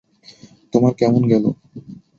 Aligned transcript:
তোমার 0.73 0.93
কেমন 0.99 1.21
গেলো? 1.31 1.49